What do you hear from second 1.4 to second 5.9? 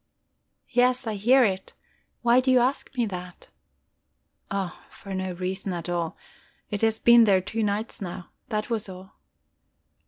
it. Why do you ask me that?" "Oh, for no reason at